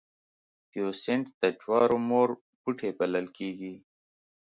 تیوسینټ 0.69 1.25
د 1.41 1.43
جوارو 1.61 1.97
مور 2.09 2.29
بوټی 2.61 2.89
بلل 2.99 3.27
کېږي 3.37 3.73